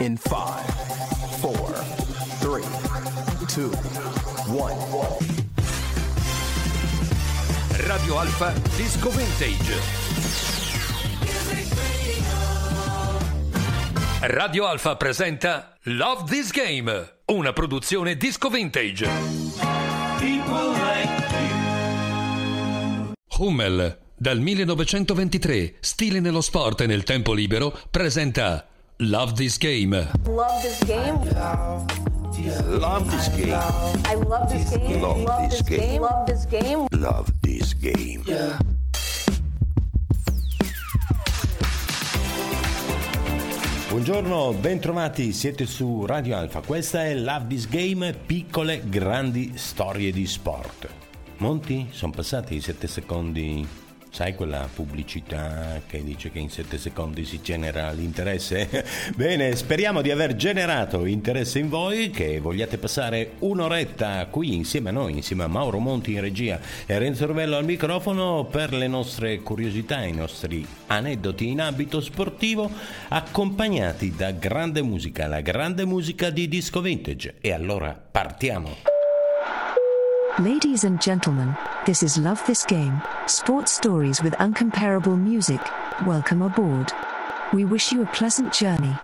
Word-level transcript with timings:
in 0.00 0.16
5, 0.16 0.28
4, 1.40 1.84
3, 2.38 2.62
2, 3.54 3.70
1. 4.46 5.18
Radio 7.78 8.18
Alfa 8.18 8.52
Disco 8.76 9.10
Vintage. 9.10 9.74
Radio 14.20 14.66
Alfa 14.66 14.96
presenta 14.96 15.76
Love 15.82 16.24
This 16.30 16.52
Game, 16.52 17.14
una 17.26 17.52
produzione 17.52 18.16
disco 18.16 18.50
vintage. 18.50 19.08
Hummel, 23.38 23.98
dal 24.16 24.38
1923, 24.38 25.76
stile 25.80 26.20
nello 26.20 26.40
sport 26.40 26.82
e 26.82 26.86
nel 26.86 27.02
tempo 27.02 27.32
libero, 27.32 27.76
presenta 27.90 28.66
Love 29.00 29.34
This 29.34 29.58
Game. 29.58 29.94
Love 30.26 30.60
this 30.60 30.82
game. 30.84 31.20
Love 32.80 33.08
this 33.08 33.28
game. 33.28 33.54
I 34.04 34.14
love 34.16 34.50
this 34.50 34.70
game. 34.70 35.00
Love 35.00 35.48
this 35.48 35.62
game. 35.62 36.00
Love 36.00 36.26
this 36.26 36.44
game. 36.46 36.86
Love 36.90 37.32
this 37.40 37.78
game. 37.78 38.24
Buongiorno, 43.88 44.52
bentrovati, 44.54 45.32
siete 45.32 45.64
su 45.66 46.04
Radio 46.04 46.36
Alfa. 46.36 46.60
Questa 46.60 47.04
è 47.04 47.14
Love 47.14 47.46
This 47.46 47.68
Game, 47.68 48.12
piccole 48.14 48.82
grandi 48.88 49.52
storie 49.54 50.10
di 50.10 50.26
sport. 50.26 50.88
Monti, 51.36 51.86
sono 51.92 52.10
passati 52.10 52.56
i 52.56 52.60
7 52.60 52.88
secondi. 52.88 53.87
Sai 54.10 54.34
quella 54.34 54.68
pubblicità 54.72 55.80
che 55.86 56.02
dice 56.02 56.30
che 56.30 56.38
in 56.38 56.50
7 56.50 56.78
secondi 56.78 57.24
si 57.24 57.40
genera 57.42 57.92
l'interesse? 57.92 58.84
Bene, 59.14 59.54
speriamo 59.54 60.02
di 60.02 60.10
aver 60.10 60.34
generato 60.34 61.04
interesse 61.04 61.58
in 61.58 61.68
voi, 61.68 62.10
che 62.10 62.40
vogliate 62.40 62.78
passare 62.78 63.32
un'oretta 63.40 64.26
qui 64.26 64.54
insieme 64.54 64.88
a 64.88 64.92
noi, 64.92 65.12
insieme 65.12 65.44
a 65.44 65.48
Mauro 65.48 65.78
Monti 65.78 66.12
in 66.12 66.20
regia 66.20 66.58
e 66.86 66.98
Renzo 66.98 67.26
Rovello 67.26 67.56
al 67.56 67.64
microfono 67.64 68.46
per 68.50 68.72
le 68.72 68.88
nostre 68.88 69.38
curiosità, 69.40 70.02
i 70.02 70.12
nostri 70.12 70.66
aneddoti 70.86 71.48
in 71.48 71.60
abito 71.60 72.00
sportivo, 72.00 72.70
accompagnati 73.08 74.14
da 74.16 74.32
grande 74.32 74.82
musica, 74.82 75.26
la 75.26 75.40
grande 75.40 75.84
musica 75.84 76.30
di 76.30 76.48
disco 76.48 76.80
vintage. 76.80 77.36
E 77.40 77.52
allora 77.52 77.98
partiamo! 78.10 78.96
Ladies 80.38 80.84
and 80.84 81.00
gentlemen, 81.00 81.52
this 81.88 82.02
is 82.02 82.18
Love 82.18 82.46
This 82.46 82.66
Game, 82.66 83.00
sports 83.24 83.72
stories 83.72 84.22
with 84.22 84.34
uncomparable 84.34 85.18
music. 85.18 85.58
Welcome 86.04 86.42
aboard. 86.42 86.92
We 87.54 87.64
wish 87.64 87.92
you 87.92 88.02
a 88.02 88.06
pleasant 88.08 88.52
journey. 88.52 88.94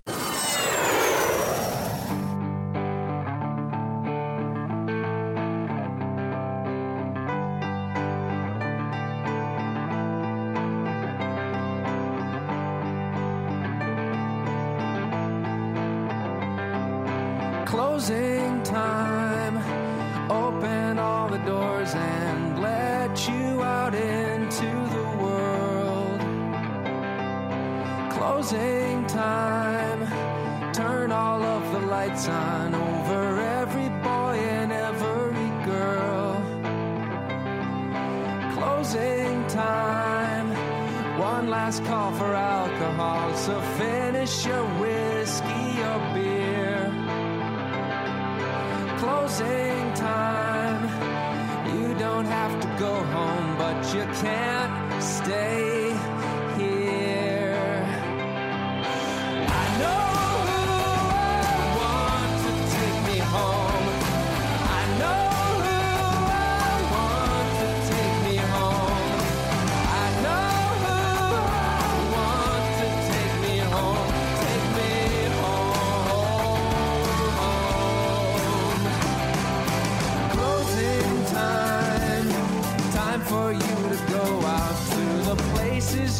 Of 32.15 32.54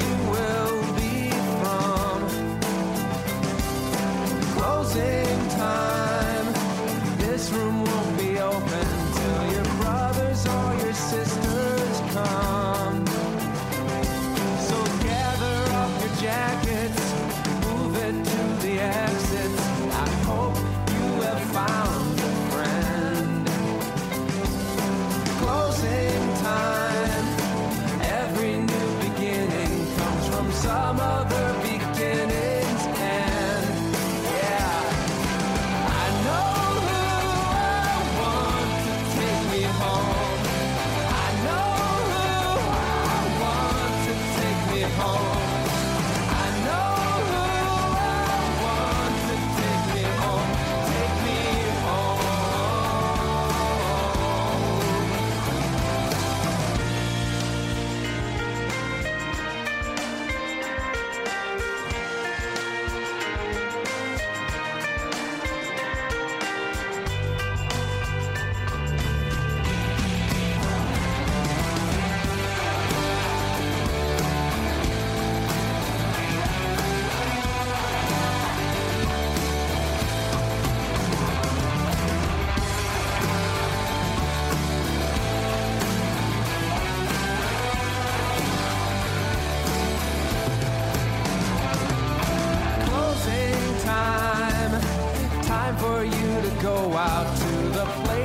you 0.01 0.31
will 0.31 0.64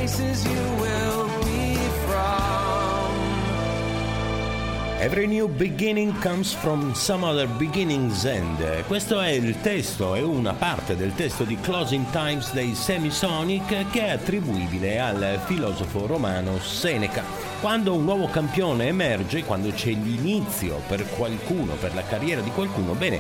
places 0.09 0.45
you 0.45 0.61
will 0.79 1.27
be 1.43 1.75
from. 2.05 3.13
Every 4.99 5.27
new 5.27 5.47
beginning 5.47 6.13
comes 6.19 6.53
from 6.53 6.93
some 6.93 7.23
other 7.23 7.47
beginning's 7.47 8.25
end. 8.25 8.83
Questo 8.87 9.19
è 9.19 9.29
il 9.29 9.61
testo, 9.61 10.15
è 10.15 10.21
una 10.21 10.53
parte 10.53 10.95
del 10.95 11.13
testo 11.13 11.43
di 11.43 11.57
Closing 11.59 12.09
Times 12.09 12.51
dei 12.53 12.73
Semisonic 12.75 13.89
che 13.91 14.01
è 14.01 14.09
attribuibile 14.09 14.99
al 14.99 15.39
filosofo 15.45 16.05
romano 16.05 16.59
Seneca. 16.59 17.23
Quando 17.61 17.93
un 17.93 18.03
nuovo 18.03 18.27
campione 18.27 18.87
emerge, 18.87 19.43
quando 19.43 19.69
c'è 19.71 19.91
l'inizio 19.91 20.81
per 20.87 21.05
qualcuno, 21.09 21.73
per 21.75 21.93
la 21.93 22.03
carriera 22.03 22.41
di 22.41 22.51
qualcuno, 22.51 22.93
bene, 22.93 23.19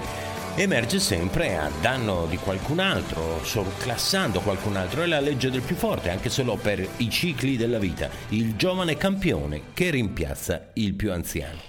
emerge 0.55 0.99
sempre 0.99 1.57
a 1.57 1.69
danno 1.81 2.25
di 2.25 2.37
qualcun 2.37 2.79
altro, 2.79 3.43
surclassando 3.43 4.41
qualcun 4.41 4.75
altro. 4.75 5.03
È 5.03 5.05
la 5.07 5.19
legge 5.19 5.49
del 5.49 5.61
più 5.61 5.75
forte, 5.75 6.09
anche 6.09 6.29
solo 6.29 6.55
per 6.55 6.85
i 6.97 7.09
cicli 7.09 7.57
della 7.57 7.79
vita. 7.79 8.09
Il 8.29 8.55
giovane 8.55 8.97
campione 8.97 9.61
che 9.73 9.89
rimpiazza 9.89 10.69
il 10.73 10.93
più 10.93 11.11
anziano. 11.11 11.68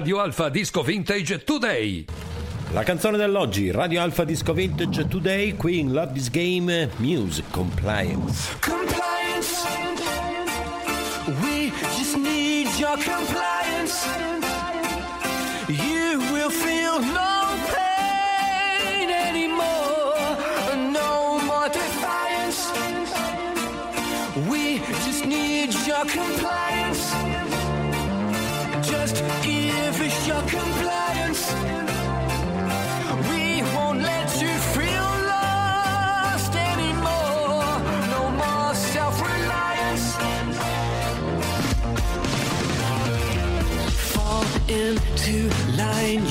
Radio 0.00 0.18
Alfa 0.20 0.48
Disco 0.48 0.82
Vintage 0.82 1.44
Today. 1.44 2.06
La 2.72 2.82
canzone 2.82 3.18
dell'oggi, 3.18 3.70
Radio 3.70 4.00
Alpha 4.00 4.24
Disco 4.24 4.54
Vintage 4.54 5.06
Today, 5.06 5.54
qui 5.56 5.78
in 5.78 5.92
Love 5.92 6.14
This 6.14 6.30
Game 6.30 6.88
Music 6.96 7.44
Compliance. 7.50 8.48
Compliance. 8.60 9.66
We 11.42 11.70
just 11.98 12.16
need 12.16 12.68
your 12.78 12.96
compliance. 12.96 14.06
You 15.68 16.18
will 16.32 16.48
feel 16.48 16.98
no 17.00 17.50
pain 17.68 19.10
anymore. 19.10 20.34
No 20.90 21.38
more 21.44 21.68
defiance. 21.68 22.70
We 24.48 24.78
just 25.04 25.26
need 25.26 25.74
your 25.86 26.06
compliance. 26.06 27.49
Just 29.00 29.24
give 29.42 30.00
us 30.02 30.28
your 30.28 30.42
compliance. 30.42 31.54
We 33.30 33.62
won't 33.72 34.02
let 34.02 34.28
you 34.42 34.52
feel 34.76 35.10
lost 35.34 36.54
anymore. 36.54 37.80
No 38.14 38.22
more 38.42 38.74
self 38.74 39.16
reliance. 39.22 40.06
Fall 44.12 44.44
into 44.68 45.48
line, 45.78 46.26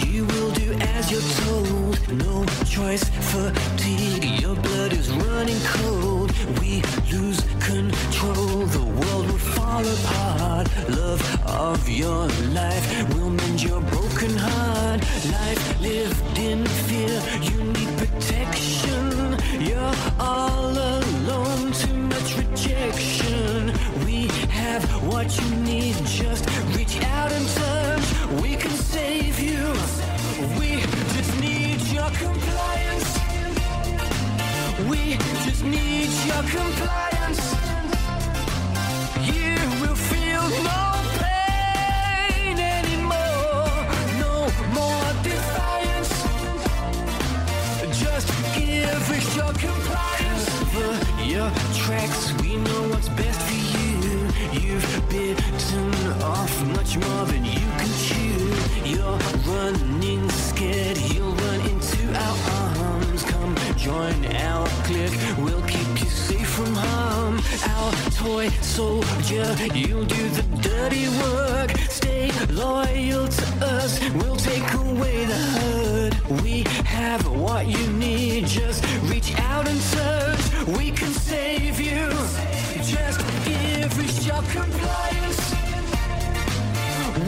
you're 1.11 1.21
told. 1.21 1.97
No 2.13 2.45
choice, 2.65 3.03
fatigue, 3.31 4.25
your 4.41 4.55
blood 4.55 4.93
is 4.93 5.09
running 5.09 5.59
cold. 5.63 6.31
We 6.59 6.83
lose 7.11 7.41
control, 7.59 8.65
the 8.77 8.83
world 8.83 9.25
will 9.31 9.43
fall 9.55 9.85
apart. 9.87 10.67
Love 10.89 11.21
of 11.45 11.89
your 11.89 12.27
life 12.53 13.13
will 13.13 13.31
mend 13.31 13.63
your 13.63 13.81
broken 13.81 14.37
heart. 14.37 15.01
Life 15.31 15.81
lived 15.81 16.37
in 16.37 16.65
fear, 16.65 17.21
you 17.41 17.63
need 17.63 17.91
protection. 17.97 19.37
You're 19.59 19.95
all 20.19 20.69
alone, 20.69 21.71
too 21.71 21.93
much 21.93 22.37
rejection. 22.37 23.73
We 24.05 24.27
have 24.49 24.83
what 25.11 25.27
you 25.39 25.55
need, 25.57 25.95
just 26.05 26.47
reach 26.75 27.01
out 27.03 27.31
and 27.31 27.47
touch. 27.47 28.41
We 28.41 28.55
can 28.55 28.71
compliance. 32.19 33.09
We 34.89 35.17
just 35.45 35.63
need 35.63 36.09
your 36.29 36.43
compliance. 36.57 37.41
You 39.31 39.55
will 39.81 39.99
feel 40.11 40.43
no 40.69 40.81
pain 41.23 42.57
anymore. 42.77 43.71
No 44.23 44.35
more 44.77 45.09
defiance. 45.23 46.13
Just 48.03 48.27
give 48.57 49.03
us 49.17 49.27
your 49.39 49.53
compliance. 49.67 50.45
Your 51.33 51.49
tracks. 51.81 52.33
We 52.41 52.57
know 52.57 52.81
what's 52.91 53.09
best 53.09 53.39
for 53.47 53.59
you. 53.75 54.27
You've 54.61 55.09
bitten 55.09 55.93
off 56.21 56.53
much 56.75 56.97
more 56.97 57.25
than 57.25 57.48
join 63.89 64.25
our 64.47 64.67
clique. 64.85 65.17
We'll 65.39 65.65
keep 65.73 65.89
you 66.01 66.09
safe 66.27 66.49
from 66.57 66.73
harm. 66.75 67.35
Our 67.73 67.91
toy 68.23 68.49
soldier. 68.77 69.47
You'll 69.73 70.09
do 70.19 70.23
the 70.37 70.45
dirty 70.69 71.07
work. 71.23 71.71
Stay 71.99 72.31
loyal 72.51 73.27
to 73.27 73.45
us. 73.77 73.91
We'll 74.19 74.41
take 74.51 74.67
away 74.85 75.25
the 75.33 75.41
hurt. 75.55 76.13
We 76.43 76.55
have 76.97 77.21
what 77.43 77.63
you 77.67 77.85
need. 78.05 78.45
Just 78.45 78.79
reach 79.11 79.31
out 79.51 79.65
and 79.67 79.81
touch. 79.97 80.43
We 80.77 80.91
can 80.91 81.11
save 81.31 81.79
you. 81.79 82.05
Just 82.93 83.19
give 83.49 83.91
us 84.05 84.15
your 84.29 84.43
compliance. 84.57 85.41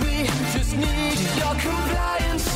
We 0.03 0.15
just 0.55 0.73
need 0.85 1.17
your 1.41 1.55
compliance. 1.67 2.50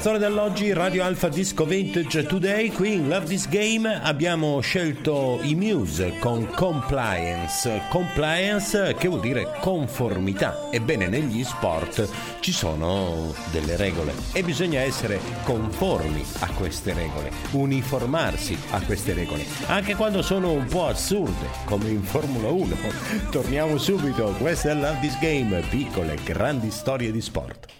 Canzone 0.00 0.26
dell'oggi, 0.26 0.72
Radio 0.72 1.04
Alpha 1.04 1.28
Disco 1.28 1.66
Vintage 1.66 2.24
Today, 2.24 2.70
qui 2.70 2.94
in 2.94 3.08
Love 3.08 3.26
This 3.26 3.46
Game 3.50 4.00
abbiamo 4.02 4.58
scelto 4.60 5.40
i 5.42 5.54
Muse 5.54 6.16
con 6.18 6.46
Compliance. 6.46 7.82
Compliance 7.90 8.94
che 8.98 9.08
vuol 9.08 9.20
dire 9.20 9.58
conformità. 9.60 10.68
Ebbene, 10.70 11.06
negli 11.08 11.44
sport 11.44 12.08
ci 12.40 12.50
sono 12.50 13.34
delle 13.50 13.76
regole 13.76 14.14
e 14.32 14.42
bisogna 14.42 14.80
essere 14.80 15.20
conformi 15.44 16.24
a 16.38 16.50
queste 16.54 16.94
regole, 16.94 17.30
uniformarsi 17.50 18.58
a 18.70 18.80
queste 18.80 19.12
regole, 19.12 19.44
anche 19.66 19.96
quando 19.96 20.22
sono 20.22 20.50
un 20.52 20.64
po' 20.64 20.86
assurde, 20.86 21.46
come 21.66 21.90
in 21.90 22.02
Formula 22.02 22.48
1. 22.48 22.76
Torniamo 23.30 23.76
subito, 23.76 24.34
questa 24.38 24.70
è 24.70 24.74
Love 24.74 25.00
This 25.02 25.18
Game, 25.18 25.62
piccole, 25.68 26.16
grandi 26.24 26.70
storie 26.70 27.12
di 27.12 27.20
sport. 27.20 27.79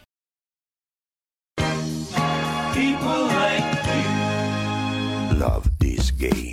This 6.20 6.49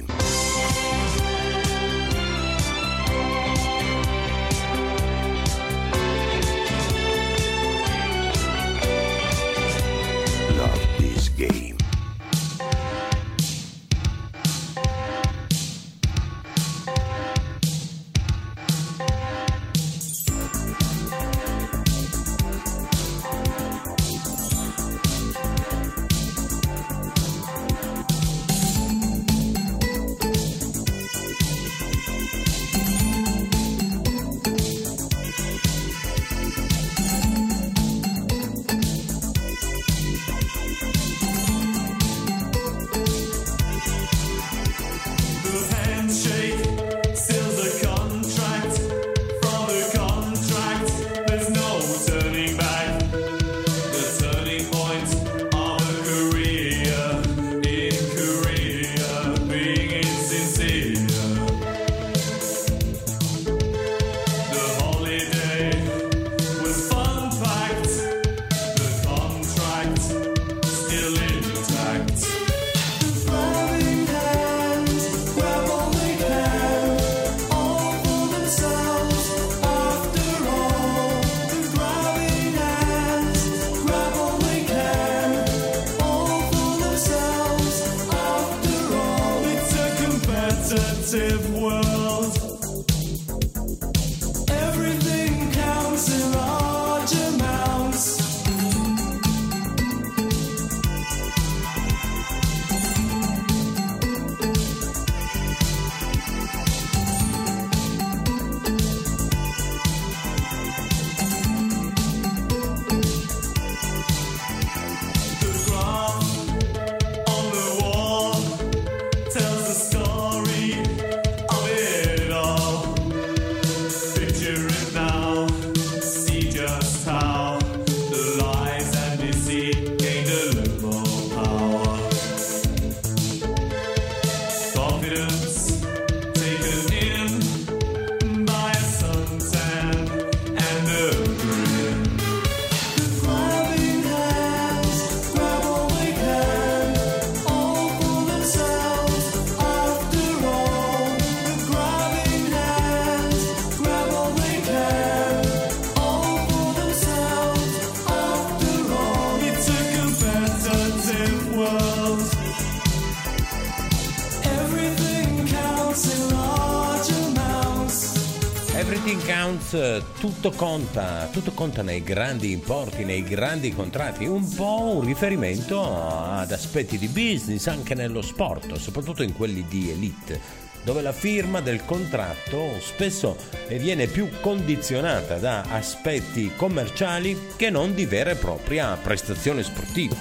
tutto 170.19 170.51
conta, 170.51 171.27
tutto 171.31 171.51
conta 171.51 171.81
nei 171.81 172.01
grandi 172.01 172.51
importi, 172.51 173.03
nei 173.03 173.23
grandi 173.23 173.73
contratti, 173.73 174.25
un 174.25 174.47
po' 174.53 174.95
un 174.95 175.05
riferimento 175.05 175.81
ad 175.83 176.51
aspetti 176.51 176.97
di 176.97 177.07
business 177.07 177.67
anche 177.67 177.93
nello 177.93 178.21
sport, 178.21 178.73
soprattutto 178.75 179.23
in 179.23 179.33
quelli 179.33 179.65
di 179.67 179.91
elite 179.91 180.65
dove 180.83 181.01
la 181.01 181.11
firma 181.11 181.59
del 181.59 181.83
contratto 181.83 182.79
spesso 182.79 183.35
viene 183.67 184.07
più 184.07 184.29
condizionata 184.39 185.35
da 185.35 185.63
aspetti 185.63 186.53
commerciali 186.55 187.49
che 187.57 187.69
non 187.69 187.93
di 187.93 188.05
vera 188.05 188.29
e 188.31 188.35
propria 188.35 188.95
prestazione 188.95 189.63
sportiva. 189.63 190.15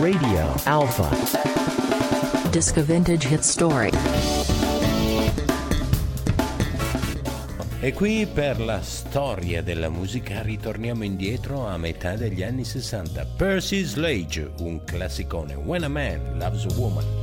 Radio 0.00 0.52
Alpha. 0.64 1.08
Disco 2.50 2.82
Vintage 2.82 3.28
Hit 3.28 3.42
Story. 3.42 3.91
E 7.84 7.92
qui 7.92 8.28
per 8.32 8.60
la 8.60 8.80
storia 8.80 9.60
della 9.60 9.88
musica 9.88 10.40
ritorniamo 10.40 11.02
indietro 11.02 11.66
a 11.66 11.76
metà 11.76 12.14
degli 12.14 12.44
anni 12.44 12.64
60. 12.64 13.26
Percy 13.36 13.82
Slade, 13.82 14.52
un 14.60 14.84
classicone. 14.84 15.54
When 15.54 15.82
a 15.82 15.88
Man 15.88 16.38
Loves 16.38 16.64
a 16.64 16.78
Woman. 16.78 17.21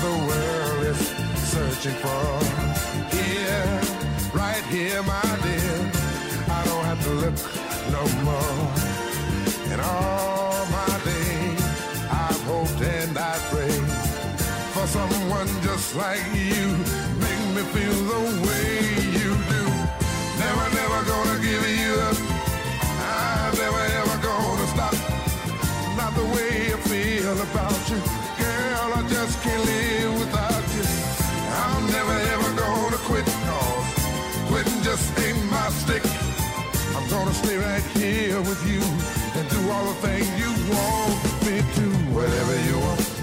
the 0.00 0.16
world 0.28 0.84
is 0.86 1.00
searching 1.50 1.96
for. 2.04 2.38
Here, 3.10 3.80
right 4.32 4.64
here, 4.70 5.02
my 5.02 5.30
dear, 5.42 5.78
I 6.48 6.60
don't 6.66 6.84
have 6.84 7.02
to 7.02 7.12
look 7.22 7.38
no 7.90 8.02
more. 8.22 8.60
And 9.72 9.80
all 9.80 10.66
my 10.70 10.94
days, 11.04 11.62
I've 12.10 12.42
hoped 12.46 12.80
and 12.80 13.18
I 13.18 13.34
prayed 13.50 13.88
for 14.74 14.86
someone 14.86 15.48
just 15.62 15.96
like 15.96 16.22
you. 16.32 16.66
Make 17.24 17.42
me 17.56 17.62
feel 17.74 17.98
the 18.14 18.22
way 18.46 18.70
you 19.18 19.30
do. 19.54 19.64
Never, 20.42 20.66
never 20.80 21.00
gonna 21.10 21.38
give 21.42 21.64
you 21.82 21.92
up. 22.08 22.18
I'm 23.02 23.52
never 23.58 23.84
ever 23.98 24.16
gonna 24.22 24.66
stop. 24.74 24.94
Not 25.96 26.14
the 26.14 26.26
way 26.34 26.72
I 26.72 26.76
feel 26.86 27.42
about 27.42 27.90
you. 27.90 28.17
Just 29.18 29.42
can't 29.42 29.64
live 29.64 30.14
without 30.20 30.64
you. 30.76 30.86
I'm 31.50 31.86
never 31.90 32.16
ever 32.34 32.50
gonna 32.54 32.98
quit. 32.98 33.24
Cause 33.24 34.46
quitting 34.46 34.80
just 34.84 35.06
ain't 35.18 35.44
my 35.50 35.68
stick. 35.70 36.04
I'm 36.94 37.04
gonna 37.10 37.34
stay 37.34 37.56
right 37.56 37.82
here 37.98 38.38
with 38.42 38.62
you 38.64 38.80
and 39.34 39.44
do 39.50 39.70
all 39.72 39.86
the 39.86 39.98
things 40.06 40.28
you 40.38 40.50
want 40.70 41.18
me 41.46 41.58
to. 41.58 41.86
Whatever 42.14 42.54
you 42.68 42.78
want. 42.78 43.18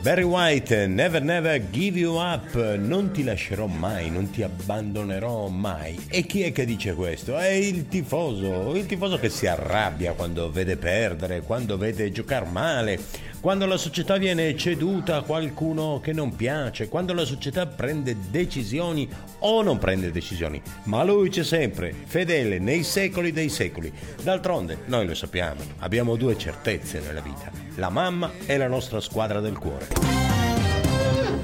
Barry 0.00 0.22
White, 0.22 0.86
Never 0.86 1.20
Never 1.20 1.58
Give 1.70 1.98
You 1.98 2.14
Up, 2.14 2.54
non 2.76 3.10
ti 3.10 3.24
lascerò 3.24 3.66
mai, 3.66 4.10
non 4.10 4.30
ti 4.30 4.42
abbandonerò 4.42 5.48
mai. 5.48 5.98
E 6.08 6.22
chi 6.22 6.42
è 6.42 6.52
che 6.52 6.64
dice 6.64 6.94
questo? 6.94 7.36
È 7.36 7.48
il 7.48 7.88
tifoso, 7.88 8.74
il 8.76 8.86
tifoso 8.86 9.18
che 9.18 9.28
si 9.28 9.48
arrabbia 9.48 10.12
quando 10.12 10.50
vede 10.50 10.76
perdere, 10.76 11.42
quando 11.42 11.76
vede 11.76 12.12
giocare 12.12 12.46
male, 12.46 12.98
quando 13.40 13.66
la 13.66 13.76
società 13.76 14.16
viene 14.16 14.56
ceduta 14.56 15.16
a 15.16 15.22
qualcuno 15.22 16.00
che 16.02 16.12
non 16.12 16.34
piace, 16.34 16.88
quando 16.88 17.12
la 17.12 17.24
società 17.24 17.66
prende 17.66 18.16
decisioni 18.30 19.08
o 19.40 19.62
non 19.62 19.78
prende 19.78 20.10
decisioni. 20.10 20.60
Ma 20.84 21.04
lui 21.04 21.28
c'è 21.28 21.44
sempre, 21.44 21.94
fedele 22.04 22.58
nei 22.58 22.82
secoli 22.82 23.32
dei 23.32 23.48
secoli. 23.48 23.92
D'altronde, 24.22 24.78
noi 24.86 25.06
lo 25.06 25.14
sappiamo, 25.14 25.60
abbiamo 25.78 26.16
due 26.16 26.36
certezze 26.36 27.00
nella 27.00 27.20
vita, 27.20 27.50
la 27.76 27.90
mamma 27.90 28.32
e 28.46 28.56
la 28.56 28.68
nostra 28.68 29.00
squadra 29.00 29.40
del 29.40 29.56
cuore. 29.56 29.86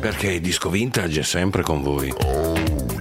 Perché 0.00 0.32
il 0.32 0.40
disco 0.40 0.68
vintage 0.68 1.20
è 1.20 1.24
sempre 1.24 1.62
con 1.62 1.82
voi. 1.82 2.93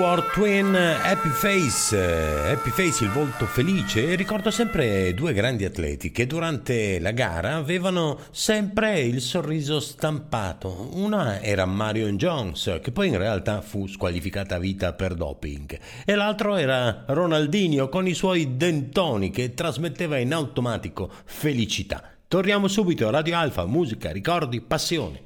Jaguar 0.00 0.30
Twin 0.32 0.74
Happy 0.74 1.28
Face, 1.28 1.94
Happy 1.94 2.70
Face 2.70 3.04
il 3.04 3.10
volto 3.10 3.44
felice 3.44 4.14
ricordo 4.14 4.50
sempre 4.50 5.12
due 5.12 5.34
grandi 5.34 5.66
atleti 5.66 6.10
che 6.10 6.26
durante 6.26 6.98
la 7.00 7.10
gara 7.10 7.56
avevano 7.56 8.18
sempre 8.30 9.00
il 9.00 9.20
sorriso 9.20 9.78
stampato. 9.78 10.88
Una 10.94 11.42
era 11.42 11.66
Marion 11.66 12.16
Jones 12.16 12.78
che 12.80 12.92
poi 12.92 13.08
in 13.08 13.18
realtà 13.18 13.60
fu 13.60 13.86
squalificata 13.86 14.54
a 14.54 14.58
vita 14.58 14.94
per 14.94 15.12
doping 15.12 15.78
e 16.06 16.14
l'altro 16.14 16.56
era 16.56 17.04
Ronaldinho 17.06 17.90
con 17.90 18.06
i 18.06 18.14
suoi 18.14 18.56
dentoni 18.56 19.28
che 19.28 19.52
trasmetteva 19.52 20.16
in 20.16 20.32
automatico 20.32 21.10
felicità. 21.26 22.02
Torniamo 22.26 22.68
subito 22.68 23.06
a 23.06 23.10
Radio 23.10 23.36
Alfa, 23.36 23.66
musica, 23.66 24.10
ricordi, 24.10 24.62
passione. 24.62 25.24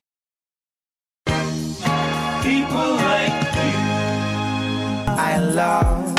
People 2.43 2.97
like. 2.97 3.44
I 5.17 5.39
love. 5.53 6.13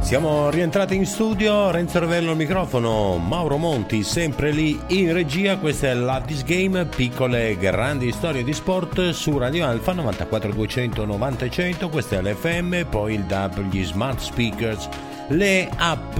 Siamo 0.00 0.50
rientrati 0.50 0.96
in 0.96 1.06
studio, 1.06 1.70
Renzo 1.70 2.00
Revello 2.00 2.32
al 2.32 2.36
microfono, 2.36 3.16
Mauro 3.18 3.58
Monti 3.58 4.02
sempre 4.02 4.50
lì 4.50 4.76
in 4.88 5.12
regia, 5.12 5.56
questa 5.58 5.86
è 5.86 5.94
Love 5.94 6.24
This 6.26 6.42
Game, 6.42 6.84
piccole 6.86 7.50
e 7.50 7.56
grandi 7.56 8.10
storie 8.10 8.42
di 8.42 8.52
sport 8.52 9.10
su 9.10 9.38
Radio 9.38 9.66
Alfa 9.66 9.92
94 9.92 10.52
200 10.52 11.04
90 11.04 11.48
100, 11.48 11.88
questa 11.88 12.16
è 12.16 12.22
l'FM, 12.22 12.86
poi 12.90 13.14
il 13.14 13.22
DAB, 13.22 13.70
gli 13.70 13.84
smart 13.84 14.18
speakers 14.18 14.88
le 15.30 15.68
app, 15.76 16.18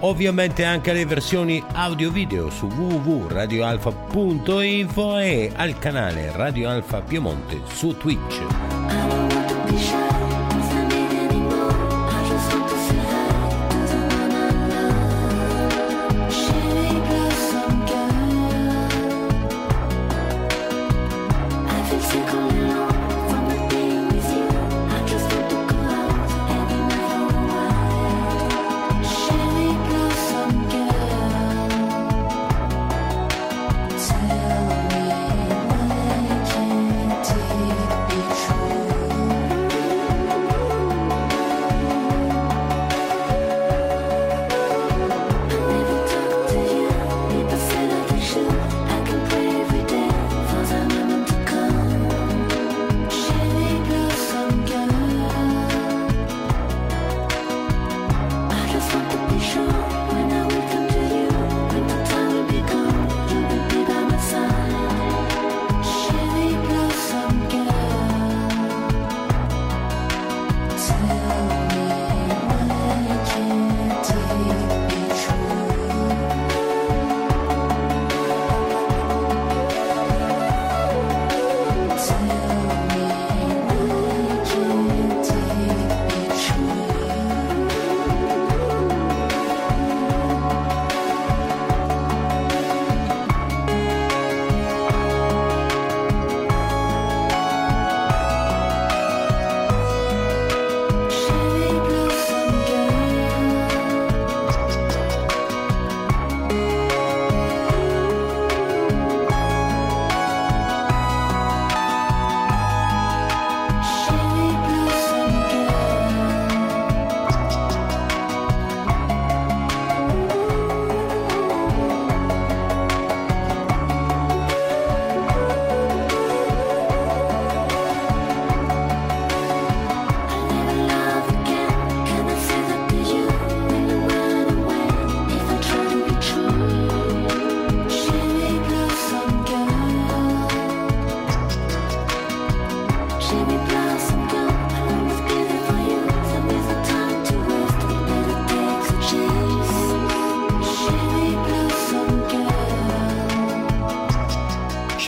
ovviamente 0.00 0.64
anche 0.64 0.92
le 0.92 1.06
versioni 1.06 1.62
audio-video 1.72 2.50
su 2.50 2.66
www.radioalfa.info 2.66 5.18
e 5.18 5.52
al 5.54 5.78
canale 5.78 6.32
Radio 6.32 6.68
Alfa 6.68 7.00
Piemonte 7.00 7.60
su 7.66 7.96
Twitch. 7.96 9.07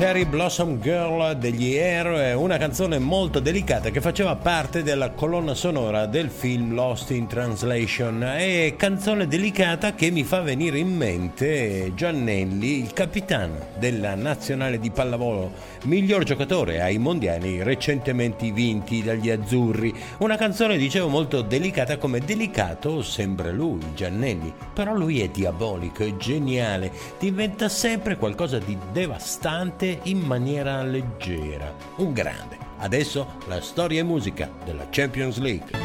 Cherry 0.00 0.24
Blossom 0.24 0.80
Girl 0.80 1.36
degli 1.36 1.76
Air 1.76 2.06
è 2.06 2.32
una 2.32 2.56
canzone 2.56 2.98
molto 2.98 3.38
delicata 3.38 3.90
che 3.90 4.00
faceva 4.00 4.34
parte 4.34 4.82
della 4.82 5.10
colonna 5.10 5.52
sonora 5.52 6.06
del 6.06 6.30
film 6.30 6.72
Lost 6.72 7.10
in 7.10 7.26
Translation 7.26 8.22
e 8.22 8.76
canzone 8.78 9.26
delicata 9.26 9.92
che 9.94 10.10
mi 10.10 10.24
fa 10.24 10.40
venire 10.40 10.78
in 10.78 10.96
mente 10.96 11.92
Giannelli, 11.94 12.78
il 12.78 12.94
capitano 12.94 13.58
della 13.78 14.14
nazionale 14.14 14.78
di 14.78 14.90
pallavolo, 14.90 15.52
miglior 15.84 16.24
giocatore 16.24 16.80
ai 16.80 16.96
mondiali 16.96 17.62
recentemente 17.62 18.50
vinti 18.52 19.02
dagli 19.02 19.28
azzurri. 19.28 19.94
Una 20.20 20.36
canzone, 20.36 20.78
dicevo, 20.78 21.08
molto 21.08 21.42
delicata 21.42 21.98
come 21.98 22.20
delicato 22.20 23.02
sembra 23.02 23.50
lui, 23.50 23.84
Giannelli, 23.94 24.50
però 24.72 24.94
lui 24.94 25.20
è 25.20 25.28
diabolico, 25.28 26.04
è 26.04 26.16
geniale, 26.16 26.90
diventa 27.18 27.68
sempre 27.68 28.16
qualcosa 28.16 28.58
di 28.58 28.78
devastante 28.92 29.88
in 30.05 30.20
maniera 30.20 30.83
leggera. 30.83 31.74
Un 31.96 32.12
grande. 32.12 32.59
Adesso 32.79 33.26
la 33.46 33.61
storia 33.61 34.00
e 34.00 34.03
musica 34.03 34.50
della 34.64 34.87
Champions 34.90 35.38
League. 35.38 35.79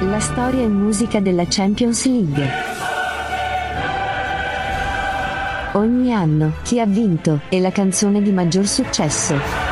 La 0.00 0.20
storia 0.20 0.62
e 0.62 0.68
musica 0.68 1.20
della 1.20 1.44
Champions 1.48 2.06
League. 2.06 2.50
Ogni 5.74 6.12
anno, 6.12 6.54
chi 6.62 6.80
ha 6.80 6.86
vinto, 6.86 7.42
e 7.48 7.60
la 7.60 7.70
canzone 7.70 8.20
di 8.22 8.32
maggior 8.32 8.66
successo. 8.66 9.69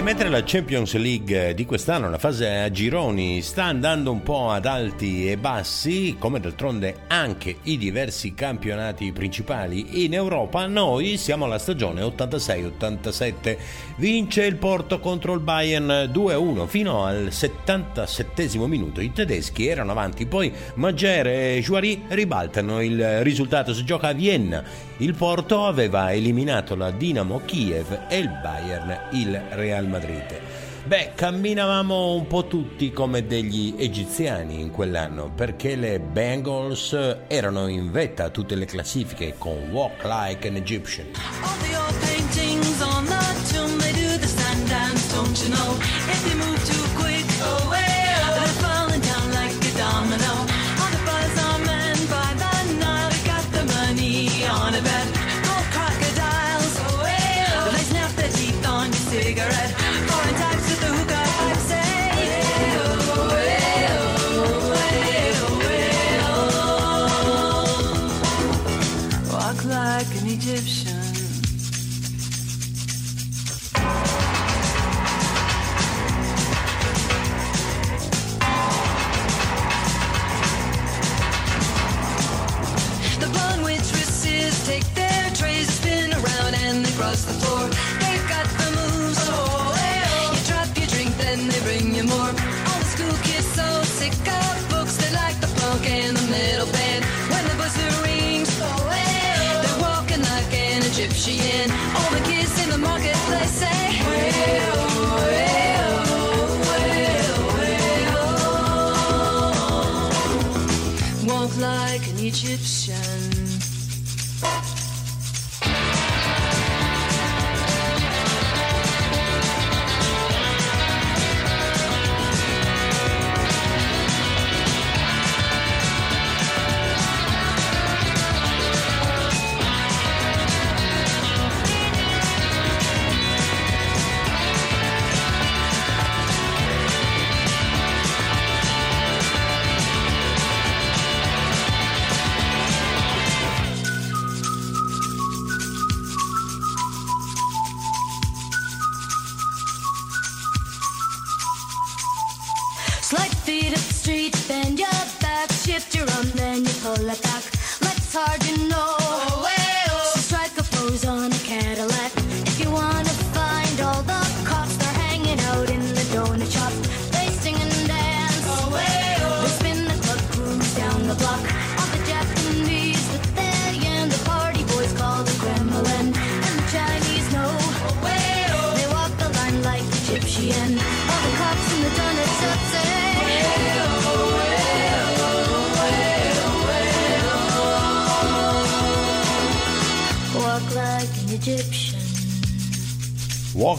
E 0.00 0.02
mentre 0.02 0.30
la 0.30 0.42
Champions 0.42 0.94
League 0.94 1.52
di 1.52 1.66
quest'anno, 1.66 2.08
la 2.08 2.16
fase 2.16 2.48
a 2.48 2.70
gironi, 2.70 3.42
sta 3.42 3.64
andando 3.64 4.10
un 4.10 4.22
po' 4.22 4.48
ad 4.48 4.64
alti 4.64 5.28
e 5.28 5.36
bassi, 5.36 6.16
come 6.18 6.40
d'altronde 6.40 7.00
anche 7.08 7.56
i 7.64 7.76
diversi 7.76 8.32
campionati 8.32 9.12
principali 9.12 10.02
in 10.02 10.14
Europa, 10.14 10.66
noi 10.66 11.18
siamo 11.18 11.44
alla 11.44 11.58
stagione 11.58 12.00
86-87. 12.00 13.58
Vince 13.96 14.46
il 14.46 14.56
Porto 14.56 15.00
contro 15.00 15.34
il 15.34 15.40
Bayern 15.40 16.10
2-1 16.10 16.66
fino 16.66 17.04
al 17.04 17.30
77 17.30 18.56
minuto. 18.68 19.02
I 19.02 19.12
tedeschi 19.12 19.66
erano 19.66 19.90
avanti, 19.90 20.24
poi 20.24 20.50
Maggier 20.76 21.26
e 21.26 21.60
Juari 21.62 22.04
ribaltano 22.08 22.80
il 22.80 23.22
risultato. 23.22 23.74
Si 23.74 23.84
gioca 23.84 24.08
a 24.08 24.12
Vienna. 24.12 24.64
Il 24.96 25.14
Porto 25.14 25.66
aveva 25.66 26.12
eliminato 26.12 26.74
la 26.74 26.90
Dinamo 26.90 27.42
Kiev 27.44 28.06
e 28.08 28.18
il 28.18 28.30
Bayern 28.42 29.08
il 29.12 29.42
Real 29.50 29.88
Madrid. 29.90 30.40
Beh, 30.84 31.12
camminavamo 31.14 32.14
un 32.14 32.26
po' 32.26 32.46
tutti 32.46 32.90
come 32.90 33.26
degli 33.26 33.74
egiziani 33.76 34.60
in 34.60 34.70
quell'anno 34.70 35.30
perché 35.34 35.76
le 35.76 36.00
Bengals 36.00 36.96
erano 37.26 37.68
in 37.68 37.90
vetta 37.90 38.24
a 38.24 38.30
tutte 38.30 38.54
le 38.54 38.64
classifiche 38.64 39.34
con 39.36 39.68
Walk 39.70 40.02
Like 40.04 40.48
an 40.48 40.56
Egyptian. 40.56 41.08
All 41.42 41.58
the 41.68 41.76
old 41.76 41.94
paintings 42.00 42.80
on 42.80 43.04
the 43.04 43.52
tomb, 43.52 43.78
they 43.78 43.92
do 43.92 44.18
the 44.18 44.26
stand 44.26 44.68
dance, 44.68 45.12
don't 45.12 45.38
you 45.42 45.54
know? 45.54 45.99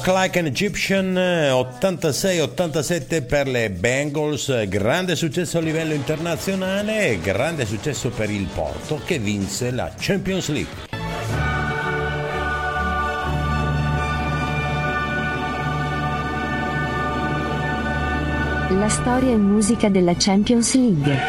Rock 0.04 0.18
Like 0.18 0.40
an 0.40 0.48
Egyptian 0.48 1.16
eh, 1.16 1.50
86-87 1.52 3.24
per 3.24 3.48
le 3.48 3.70
Bengals, 3.70 4.68
grande 4.68 5.16
successo 5.16 5.60
a 5.60 5.62
livello 5.62 5.94
internazionale 5.94 7.10
e 7.10 7.20
grande 7.20 7.68
successo 7.68 8.10
per 8.10 8.32
il 8.32 8.48
Porto 8.52 9.00
che 9.06 9.20
vinse 9.20 9.70
la 9.70 9.92
Champions 9.96 10.50
League. 10.50 10.90
La 18.70 18.90
storia 18.90 19.34
e 19.34 19.38
musica 19.38 19.88
della 19.90 20.16
Champions 20.18 20.74
League. 20.74 21.20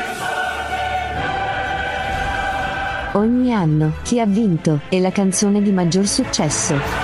Ogni 3.13 3.53
anno, 3.53 3.97
chi 4.03 4.19
ha 4.19 4.25
vinto, 4.25 4.81
è 4.89 4.99
la 4.99 5.11
canzone 5.11 5.61
di 5.61 5.73
maggior 5.73 6.07
successo. 6.07 7.02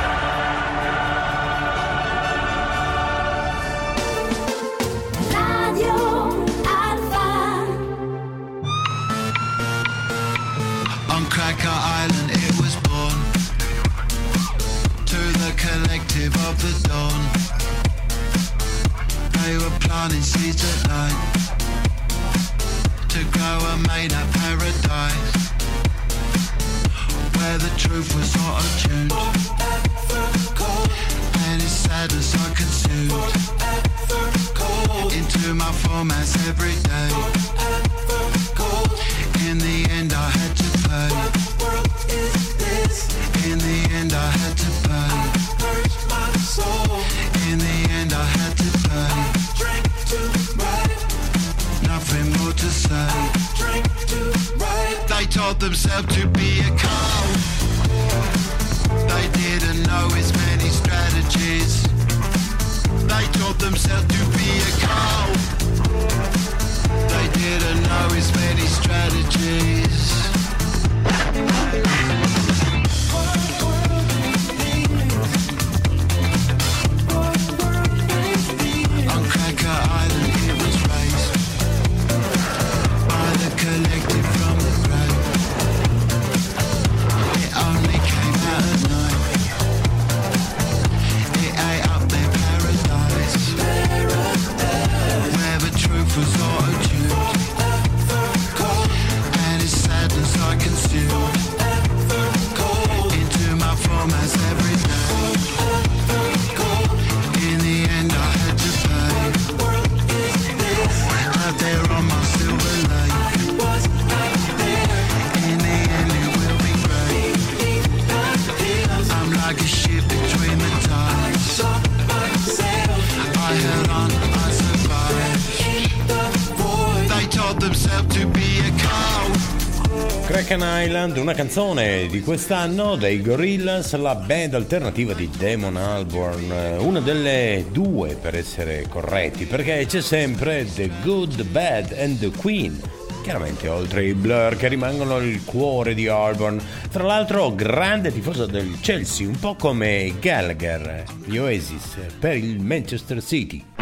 Island, 130.99 131.17
una 131.19 131.33
canzone 131.33 132.09
di 132.09 132.21
quest'anno 132.21 132.96
dei 132.96 133.23
Gorillaz, 133.23 133.94
la 133.94 134.17
band 134.17 134.55
alternativa 134.55 135.13
di 135.13 135.31
Damon 135.31 135.77
Alborn, 135.77 136.51
eh, 136.51 136.77
una 136.79 136.99
delle 136.99 137.67
due 137.71 138.17
per 138.17 138.35
essere 138.35 138.85
corretti, 138.88 139.44
perché 139.44 139.87
c'è 139.87 140.01
sempre 140.01 140.67
The 140.75 140.90
Good, 141.05 141.44
Bad 141.44 141.94
and 141.96 142.19
the 142.19 142.31
Queen. 142.37 142.81
Chiaramente 143.23 143.69
oltre 143.69 144.07
i 144.07 144.15
Blur 144.15 144.57
che 144.57 144.67
rimangono 144.67 145.19
il 145.19 145.44
cuore 145.44 145.94
di 145.94 146.09
Alborn, 146.09 146.61
tra 146.90 147.05
l'altro 147.05 147.55
grande 147.55 148.13
tifoso 148.13 148.46
del 148.46 148.79
Chelsea, 148.81 149.29
un 149.29 149.38
po' 149.38 149.55
come 149.55 150.15
Gallagher, 150.19 151.05
gli 151.27 151.37
Oasis, 151.37 151.96
per 152.19 152.37
il 152.37 152.59
Manchester 152.59 153.23
City. 153.23 153.77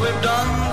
we've 0.00 0.22
done. 0.22 0.67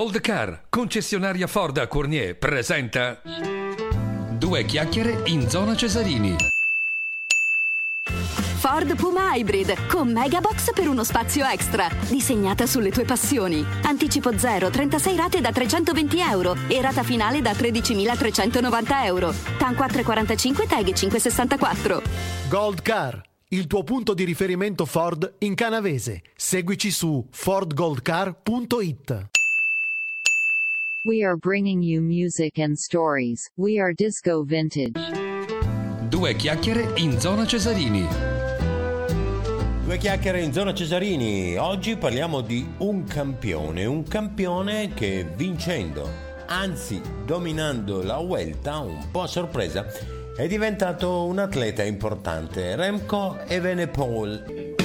Gold 0.00 0.22
Car, 0.22 0.62
concessionaria 0.70 1.46
Ford 1.46 1.76
a 1.76 1.86
Cournier, 1.86 2.38
presenta 2.38 3.20
Due 3.22 4.64
chiacchiere 4.64 5.20
in 5.24 5.46
zona 5.46 5.76
Cesarini. 5.76 6.36
Ford 8.56 8.96
Puma 8.96 9.34
Hybrid 9.34 9.86
con 9.88 10.10
Megabox 10.10 10.72
per 10.72 10.88
uno 10.88 11.04
spazio 11.04 11.44
extra. 11.44 11.86
Disegnata 12.08 12.64
sulle 12.64 12.90
tue 12.90 13.04
passioni. 13.04 13.62
Anticipo 13.82 14.38
0, 14.38 14.70
36 14.70 15.16
rate 15.16 15.42
da 15.42 15.52
320 15.52 16.18
euro 16.20 16.56
e 16.66 16.80
rata 16.80 17.02
finale 17.02 17.42
da 17.42 17.50
13.390 17.50 19.04
euro. 19.04 19.34
TAN 19.58 19.74
445 19.74 20.66
TAG 20.66 20.94
564. 20.94 22.02
Gold 22.48 22.80
Car, 22.80 23.20
il 23.48 23.66
tuo 23.66 23.84
punto 23.84 24.14
di 24.14 24.24
riferimento 24.24 24.86
Ford 24.86 25.34
in 25.40 25.54
canavese. 25.54 26.22
Seguici 26.34 26.90
su 26.90 27.26
fordgoldcar.it. 27.30 29.38
We 31.02 31.24
are 31.24 31.34
bringing 31.34 31.80
you 31.80 32.02
music 32.02 32.58
and 32.58 32.76
stories. 32.76 33.48
We 33.56 33.78
are 33.78 33.94
Disco 33.94 34.44
Vintage. 34.44 35.00
Due 36.10 36.34
chiacchiere 36.34 36.92
in 36.96 37.18
zona 37.18 37.46
Cesarini. 37.46 38.06
Due 39.82 39.96
chiacchiere 39.96 40.42
in 40.42 40.52
zona 40.52 40.74
Cesarini. 40.74 41.56
Oggi 41.56 41.96
parliamo 41.96 42.42
di 42.42 42.66
un 42.80 43.04
campione, 43.04 43.86
un 43.86 44.02
campione 44.02 44.92
che 44.92 45.26
vincendo, 45.34 46.06
anzi 46.44 47.00
dominando 47.24 48.02
la 48.02 48.18
Vuelta, 48.18 48.80
un 48.80 49.06
po' 49.10 49.22
a 49.22 49.26
sorpresa, 49.26 49.86
è 50.36 50.46
diventato 50.48 51.24
un 51.24 51.38
atleta 51.38 51.82
importante, 51.82 52.76
Remco 52.76 53.38
Evenepoel. 53.46 54.79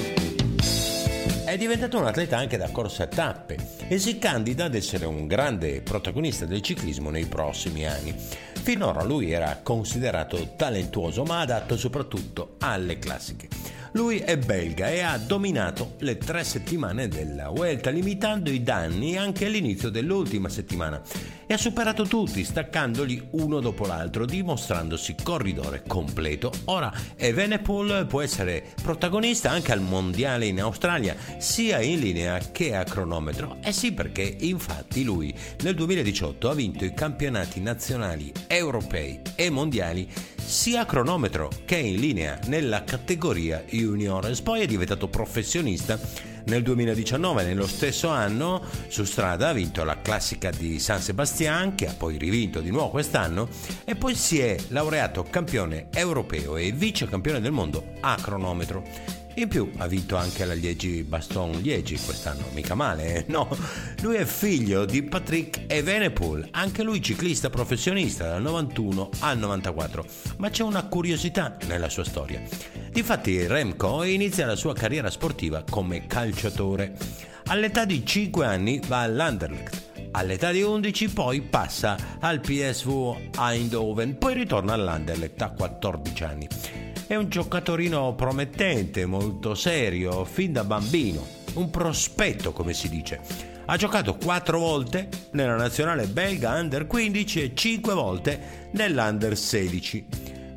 È 1.56 1.58
diventato 1.58 1.98
un 1.98 2.06
atleta 2.06 2.38
anche 2.38 2.58
da 2.58 2.70
corsa 2.70 3.04
a 3.04 3.08
tappe 3.08 3.56
e 3.88 3.98
si 3.98 4.20
candida 4.20 4.66
ad 4.66 4.76
essere 4.76 5.06
un 5.06 5.26
grande 5.26 5.80
protagonista 5.80 6.46
del 6.46 6.60
ciclismo 6.60 7.10
nei 7.10 7.28
prossimi 7.28 7.88
anni. 7.88 8.14
Finora 8.62 9.04
lui 9.04 9.32
era 9.32 9.62
considerato 9.64 10.56
talentuoso 10.58 11.24
ma 11.24 11.40
adatto 11.40 11.78
soprattutto 11.78 12.56
alle 12.60 13.00
classiche. 13.00 13.48
Lui 13.94 14.18
è 14.18 14.38
belga 14.38 14.90
e 14.90 15.00
ha 15.00 15.18
dominato 15.18 15.94
le 16.00 16.18
tre 16.18 16.44
settimane 16.44 17.08
della 17.08 17.48
Vuelta, 17.48 17.90
limitando 17.90 18.50
i 18.50 18.62
danni 18.62 19.16
anche 19.16 19.46
all'inizio 19.46 19.90
dell'ultima 19.90 20.50
settimana 20.50 21.02
e 21.48 21.54
ha 21.54 21.58
superato 21.58 22.04
tutti, 22.04 22.44
staccandoli 22.44 23.28
uno 23.32 23.60
dopo 23.60 23.86
l'altro, 23.86 24.26
dimostrandosi 24.26 25.16
corridore 25.22 25.84
completo. 25.86 26.52
Ora 26.66 26.92
Evenepoel 27.16 28.06
può 28.08 28.22
essere 28.22 28.64
protagonista 28.82 29.52
anche 29.52 29.72
al 29.72 29.82
mondiale 29.82 30.46
in 30.48 30.62
Australia, 30.62 31.16
sia 31.38 31.82
in 31.82 32.00
linea 32.00 32.40
che 32.52 32.76
a 32.76 32.84
cronometro. 32.84 33.58
Eh 33.64 33.72
sì, 33.72 33.94
perché 33.94 34.38
infatti 34.40 35.04
lui 35.04 35.34
nel 35.64 35.76
2018 35.76 36.50
ha 36.50 36.54
vinto 36.54 36.86
i 36.86 36.94
campionati 36.94 37.60
nazionali, 37.60 38.32
europei 38.48 39.22
e 39.36 39.50
mondiali 39.50 40.10
sia 40.36 40.82
a 40.82 40.86
cronometro 40.86 41.50
che 41.66 41.78
in 41.78 42.00
linea 42.00 42.40
nella 42.46 42.84
categoria 42.84 43.64
juniores. 43.68 44.42
Poi 44.42 44.62
è 44.62 44.66
diventato 44.66 45.08
professionista 45.08 46.00
nel 46.46 46.64
2019, 46.64 47.44
nello 47.44 47.68
stesso 47.68 48.08
anno, 48.10 48.62
su 48.88 49.04
strada 49.04 49.50
ha 49.50 49.54
vinto 49.54 49.84
la 49.84 50.02
classica 50.02 50.50
di 50.50 50.80
San 50.80 51.02
Sebastian, 51.02 51.76
che 51.76 51.88
ha 51.88 51.94
poi 51.94 52.18
rivinto 52.18 52.62
di 52.62 52.70
nuovo 52.70 52.90
quest'anno, 52.90 53.48
e 53.84 53.96
poi 53.96 54.16
si 54.16 54.40
è 54.40 54.56
laureato 54.70 55.24
campione 55.24 55.88
europeo 55.92 56.58
e 56.58 56.72
vice 56.72 57.08
campione 57.08 57.42
del 57.42 57.52
mondo 57.52 57.94
a 58.02 58.16
cronometro. 58.22 59.25
In 59.38 59.50
più 59.50 59.70
ha 59.78 59.88
vinto 59.88 60.16
anche 60.16 60.46
la 60.46 60.54
Liegi 60.54 61.04
Baston 61.04 61.60
Liegi 61.60 62.00
quest'anno, 62.00 62.46
mica 62.54 62.74
male, 62.74 63.16
eh? 63.16 63.26
no? 63.28 63.50
Lui 64.02 64.16
è 64.16 64.24
figlio 64.24 64.86
di 64.86 65.04
Patrick 65.04 65.64
Evenepoel, 65.68 66.48
anche 66.52 66.84
lui 66.84 67.02
ciclista 67.02 67.50
professionista 67.50 68.30
dal 68.30 68.42
91 68.42 69.10
al 69.20 69.38
94, 69.38 70.06
ma 70.38 70.50
c'è 70.50 70.64
una 70.64 70.88
curiosità 70.88 71.58
nella 71.68 71.90
sua 71.90 72.06
storia. 72.06 72.42
Difatti 72.90 73.46
Remco 73.46 74.04
inizia 74.04 74.46
la 74.46 74.56
sua 74.56 74.74
carriera 74.74 75.10
sportiva 75.10 75.66
come 75.70 76.08
calciatore. 76.08 76.94
All'età 77.48 77.84
di 77.84 78.06
5 78.06 78.46
anni 78.46 78.80
va 78.88 79.02
all'Anderlecht, 79.02 80.12
all'età 80.12 80.52
di 80.52 80.62
11 80.62 81.10
poi 81.10 81.42
passa 81.42 81.98
al 82.22 82.40
PSV 82.40 83.34
Eindhoven, 83.38 84.18
poi 84.18 84.34
ritorna 84.34 84.72
all'Anderlecht 84.72 85.42
a 85.42 85.50
14 85.50 86.24
anni. 86.24 86.48
È 87.08 87.14
un 87.14 87.30
giocatorino 87.30 88.16
promettente, 88.16 89.06
molto 89.06 89.54
serio, 89.54 90.26
fin 90.26 90.52
da 90.54 90.64
bambino, 90.64 91.24
un 91.54 91.70
prospetto 91.70 92.52
come 92.52 92.74
si 92.74 92.90
dice. 92.90 93.22
Ha 93.66 93.78
giocato 93.78 94.18
4 94.18 94.58
volte 94.58 95.10
nella 95.34 95.56
nazionale 95.56 96.08
belga 96.08 96.60
Under 96.60 96.88
15 96.88 97.44
e 97.44 97.52
5 97.54 97.94
volte 97.94 98.70
nell'Under 98.72 99.38
16. 99.38 100.06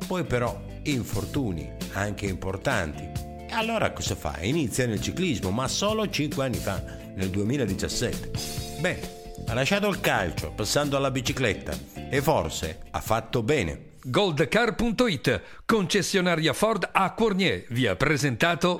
Poi 0.07 0.23
però 0.23 0.59
infortuni, 0.83 1.71
anche 1.93 2.25
importanti. 2.25 3.07
E 3.47 3.53
allora 3.53 3.91
cosa 3.91 4.15
fa? 4.15 4.39
Inizia 4.41 4.87
nel 4.87 5.01
ciclismo, 5.01 5.51
ma 5.51 5.67
solo 5.67 6.09
5 6.09 6.43
anni 6.43 6.57
fa, 6.57 6.83
nel 7.13 7.29
2017. 7.29 8.31
Beh, 8.79 8.99
ha 9.45 9.53
lasciato 9.53 9.87
il 9.87 9.99
calcio, 9.99 10.51
passando 10.55 10.97
alla 10.97 11.11
bicicletta, 11.11 11.77
e 12.09 12.23
forse 12.23 12.79
ha 12.89 13.01
fatto 13.01 13.43
bene. 13.43 13.88
Goldcar.it, 14.09 15.41
concessionaria 15.65 16.53
Ford 16.53 16.89
a 16.91 17.13
Cournier, 17.13 17.65
vi 17.69 17.85
ha 17.85 17.95
presentato 17.95 18.79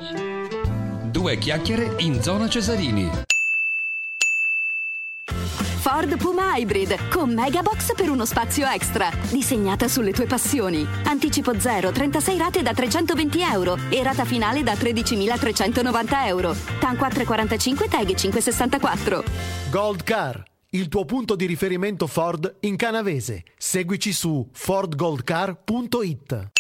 Due 1.06 1.38
chiacchiere 1.38 1.94
in 1.98 2.20
zona 2.24 2.50
Cesarini. 2.50 3.12
Ford 5.80 6.18
Puma 6.18 6.58
Hybrid 6.58 7.10
con 7.10 7.32
Megabox 7.32 7.94
per 7.96 8.10
uno 8.10 8.26
spazio 8.26 8.66
extra. 8.66 9.12
Disegnata 9.30 9.88
sulle 9.88 10.14
tue 10.14 10.26
passioni. 10.26 10.86
Anticipo 11.04 11.60
0, 11.60 11.92
36 11.92 12.38
rate 12.38 12.62
da 12.64 12.74
320 12.74 13.42
euro 13.42 13.78
e 13.90 14.02
rata 14.02 14.26
finale 14.26 14.64
da 14.64 14.74
13.390 14.74 16.26
euro. 16.26 16.56
TAN 16.80 16.98
445 16.98 17.88
TAG 17.88 18.16
564. 18.16 19.24
Gold 19.70 20.04
Car, 20.04 20.44
il 20.72 20.88
tuo 20.88 21.04
punto 21.06 21.36
di 21.36 21.48
riferimento 21.48 22.06
Ford 22.06 22.58
in 22.62 22.76
canavese. 22.76 23.44
Seguici 23.58 24.14
su 24.14 24.48
fordgoldcar.it. 24.52 26.59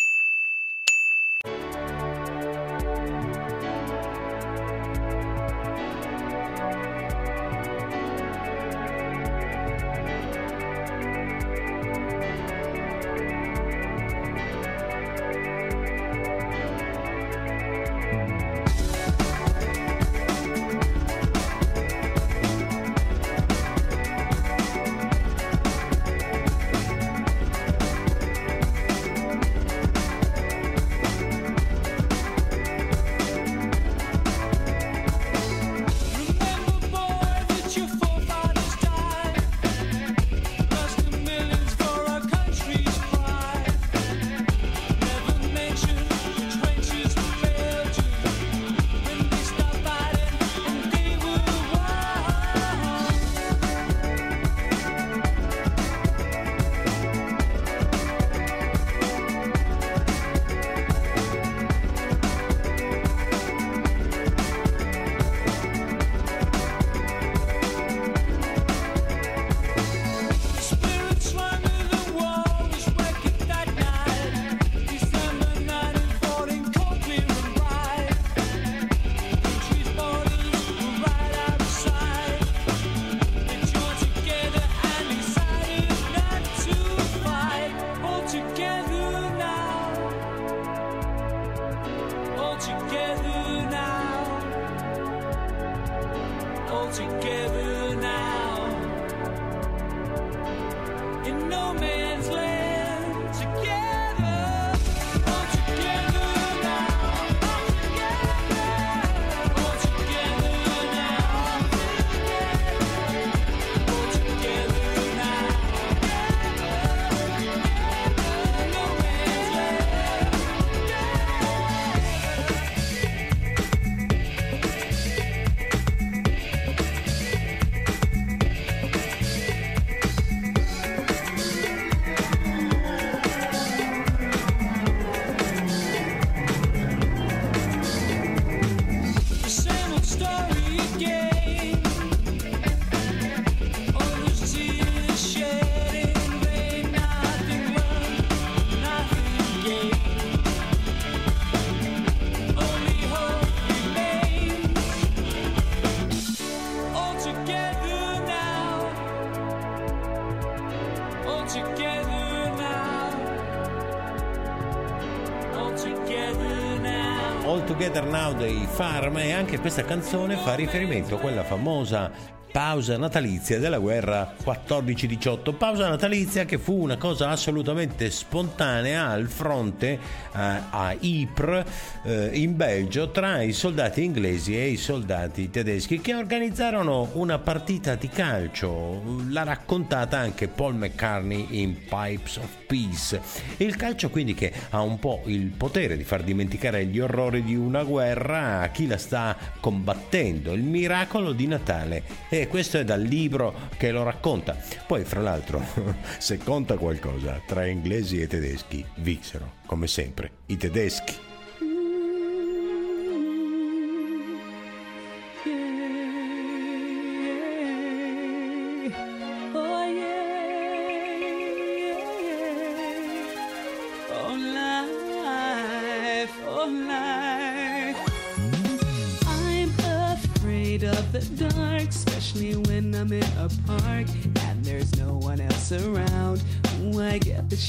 All 167.45 167.63
together 167.65 168.03
now. 168.05 168.33
Dei 168.33 168.67
Farm 168.69 169.17
e 169.17 169.31
anche 169.31 169.59
questa 169.59 169.83
canzone 169.83 170.35
fa 170.37 170.55
riferimento 170.55 171.15
a 171.15 171.19
quella 171.19 171.43
famosa 171.43 172.38
pausa 172.51 172.97
natalizia 172.97 173.59
della 173.59 173.77
guerra 173.77 174.33
14-18 174.43 175.55
pausa 175.55 175.87
natalizia 175.87 176.45
che 176.45 176.57
fu 176.57 176.81
una 176.81 176.97
cosa 176.97 177.29
assolutamente 177.29 178.09
spontanea 178.09 179.07
al 179.07 179.27
fronte 179.27 179.91
eh, 179.91 179.99
a 180.33 180.95
Ypres 180.99 181.65
eh, 182.03 182.29
in 182.33 182.55
Belgio 182.55 183.11
tra 183.11 183.41
i 183.41 183.53
soldati 183.53 184.03
inglesi 184.03 184.57
e 184.57 184.69
i 184.69 184.77
soldati 184.77 185.49
tedeschi 185.49 186.01
che 186.01 186.15
organizzarono 186.15 187.09
una 187.13 187.37
partita 187.37 187.95
di 187.95 188.09
calcio 188.09 189.01
l'ha 189.29 189.43
raccontata 189.43 190.17
anche 190.17 190.47
Paul 190.47 190.75
McCartney 190.75 191.47
in 191.61 191.75
Pipes 191.87 192.37
of 192.37 192.57
Peace. 192.65 193.19
Il 193.57 193.75
calcio 193.75 194.09
quindi 194.09 194.33
che 194.35 194.53
ha 194.69 194.81
un 194.81 194.99
po' 194.99 195.21
il 195.25 195.47
potere 195.47 195.97
di 195.97 196.03
far 196.03 196.21
dimenticare 196.21 196.85
gli 196.85 196.99
orrori 196.99 197.43
di 197.43 197.55
una 197.55 197.83
guerra 197.83 198.61
a 198.61 198.67
chi 198.69 198.85
la 198.85 198.97
sta 198.97 199.35
combattendo. 199.59 200.53
Il 200.53 200.61
miracolo 200.61 201.33
di 201.33 201.47
Natale 201.47 202.03
e 202.29 202.38
questo 202.47 202.77
è 202.77 202.83
dal 202.83 203.01
libro 203.01 203.53
che 203.77 203.91
lo 203.91 204.03
racconta. 204.03 204.57
Poi 204.87 205.03
fra 205.03 205.21
l'altro 205.21 205.63
se 206.17 206.37
conta 206.37 206.77
qualcosa 206.77 207.41
tra 207.45 207.65
inglesi 207.65 208.21
e 208.21 208.27
tedeschi 208.27 208.85
vinsero 208.95 209.53
come 209.65 209.87
sempre 209.87 210.31
i 210.47 210.57
tedeschi 210.57 211.28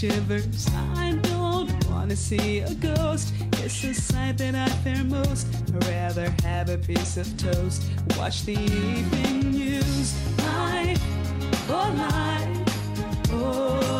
shivers. 0.01 0.66
I 0.96 1.12
don't 1.24 1.86
wanna 1.90 2.16
see 2.16 2.61
a 2.61 2.72
ghost. 2.72 3.34
It's 3.62 3.84
a 3.84 3.92
sight 3.92 4.38
that 4.38 4.55
I 4.55 4.66
fear 4.82 5.05
most. 5.05 5.46
I'd 5.74 5.84
rather 5.88 6.34
have 6.42 6.70
a 6.70 6.78
piece 6.78 7.18
of 7.18 7.26
toast. 7.36 7.82
Watch 8.16 8.46
the 8.46 8.55
evening 8.55 9.51
news. 9.51 10.14
Life, 10.38 11.03
oh 11.68 11.92
life, 11.98 13.30
oh 13.30 13.99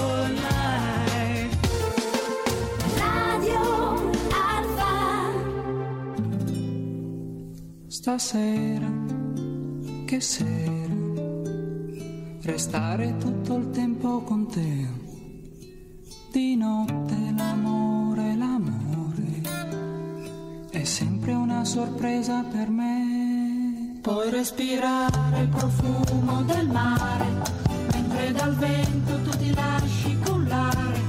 Stasera, 8.01 8.89
che 10.07 10.21
sera, 10.21 10.95
restare 12.41 13.15
tutto 13.17 13.57
il 13.57 13.69
tempo 13.69 14.21
con 14.23 14.47
te. 14.47 14.89
Di 16.31 16.55
notte 16.55 17.15
l'amore, 17.37 18.35
l'amore, 18.35 19.41
è 20.71 20.83
sempre 20.83 21.33
una 21.33 21.63
sorpresa 21.63 22.41
per 22.41 22.69
me. 22.71 23.99
Puoi 24.01 24.31
respirare 24.31 25.41
il 25.41 25.49
profumo 25.49 26.41
del 26.41 26.69
mare, 26.69 27.27
mentre 27.91 28.31
dal 28.31 28.55
vento 28.55 29.29
tu 29.29 29.37
ti 29.37 29.53
lasci 29.53 30.17
cullare. 30.25 30.99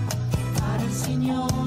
Fare 0.53 0.85
il 0.85 0.93
signore 0.93 1.62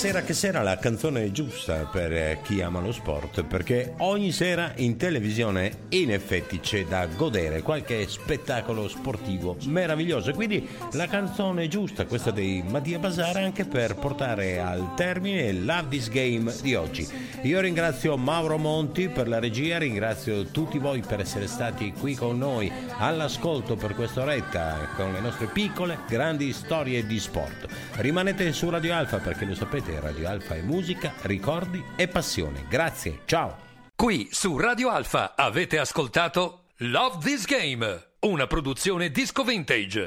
Stasera 0.00 0.24
che 0.24 0.32
sera 0.32 0.62
la 0.62 0.78
canzone 0.78 1.30
giusta 1.30 1.84
per 1.84 2.10
eh, 2.10 2.38
chi 2.42 2.62
ama 2.62 2.80
lo 2.80 2.90
sport, 2.90 3.44
perché 3.44 3.92
ogni 3.98 4.32
sera 4.32 4.72
in 4.76 4.96
televisione 4.96 5.88
in 5.90 6.10
effetti 6.10 6.58
c'è 6.58 6.86
da 6.86 7.04
godere 7.04 7.60
qualche 7.60 8.08
spettacolo 8.08 8.88
sportivo 8.88 9.58
meraviglioso. 9.66 10.32
Quindi 10.32 10.66
la 10.92 11.06
canzone 11.06 11.68
giusta, 11.68 12.06
questa 12.06 12.30
dei 12.30 12.64
Mattia 12.66 12.98
Basara, 12.98 13.40
anche 13.40 13.66
per 13.66 13.94
portare 13.96 14.58
al 14.58 14.94
termine 14.96 15.52
Love 15.52 15.88
This 15.90 16.08
Game 16.08 16.50
di 16.62 16.74
oggi. 16.74 17.06
Io 17.42 17.60
ringrazio 17.60 18.16
Mauro 18.16 18.56
Monti 18.56 19.10
per 19.10 19.28
la 19.28 19.38
regia, 19.38 19.76
ringrazio 19.76 20.46
tutti 20.46 20.78
voi 20.78 21.02
per 21.06 21.20
essere 21.20 21.46
stati 21.46 21.92
qui 21.92 22.14
con 22.14 22.38
noi 22.38 22.72
all'ascolto 22.96 23.76
per 23.76 23.94
quest'oretta 23.94 24.92
con 24.96 25.12
le 25.12 25.20
nostre 25.20 25.48
piccole, 25.48 25.98
grandi 26.08 26.54
storie 26.54 27.06
di 27.06 27.20
sport. 27.20 27.66
Rimanete 27.96 28.50
su 28.54 28.70
Radio 28.70 28.94
Alfa 28.94 29.18
perché 29.18 29.44
lo 29.44 29.54
sapete, 29.54 29.88
Radio 29.98 30.28
Alfa 30.28 30.54
è 30.54 30.60
musica, 30.60 31.14
ricordi 31.22 31.82
e 31.96 32.06
passione. 32.06 32.66
Grazie, 32.68 33.22
ciao! 33.24 33.56
Qui 33.96 34.28
su 34.30 34.56
Radio 34.56 34.90
Alfa 34.90 35.34
avete 35.34 35.78
ascoltato 35.78 36.66
Love 36.78 37.18
This 37.24 37.44
Game, 37.46 38.12
una 38.20 38.46
produzione 38.46 39.10
disco 39.10 39.42
vintage. 39.42 40.06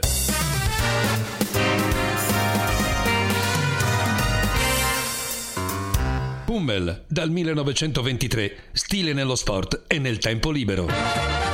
Pummel 6.46 7.06
dal 7.08 7.30
1923, 7.30 8.56
stile 8.72 9.14
nello 9.14 9.36
sport 9.36 9.84
e 9.88 10.00
nel 10.00 10.20
tempo 10.20 10.52
libero. 10.52 11.53